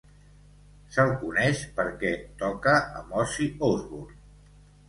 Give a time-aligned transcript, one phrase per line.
[0.95, 4.19] Se'l coneix perquè toca amb Ozzy Osbourne.